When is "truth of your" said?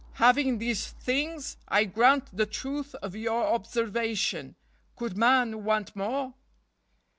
2.47-3.43